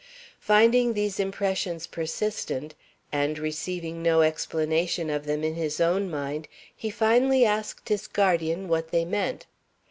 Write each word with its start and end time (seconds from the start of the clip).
Finding 0.39 0.93
these 0.93 1.19
impressions 1.19 1.85
persistent, 1.85 2.73
and 3.11 3.37
receiving 3.37 4.01
no 4.01 4.23
explanation 4.23 5.11
of 5.11 5.25
them 5.27 5.43
in 5.43 5.53
his 5.53 5.79
own 5.79 6.09
mind, 6.09 6.47
he 6.75 6.89
finally 6.89 7.45
asked 7.45 7.87
his 7.87 8.07
guardian 8.07 8.67
what 8.67 8.89
they 8.89 9.05
meant. 9.05 9.45